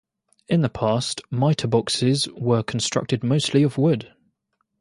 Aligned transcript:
In 0.49 0.61
the 0.61 0.69
past, 0.69 1.21
mitre 1.29 1.67
boxes 1.67 2.27
were 2.29 2.63
constructed 2.63 3.23
mostly 3.23 3.61
of 3.61 3.77
wood. 3.77 4.11